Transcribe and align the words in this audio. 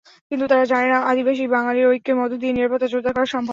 কিন্তু 0.31 0.45
তাঁরা 0.47 0.65
জানেন 0.65 0.89
না, 0.89 0.99
আদিবাসী-বাঙালির 1.11 1.89
ঐক্যের 1.91 2.15
মধ্য 2.15 2.33
দিয়েই 2.35 2.55
নিরাপত্তা 2.57 2.87
জোরদার 2.87 3.13
করা 3.13 3.27
সম্ভব। 3.27 3.49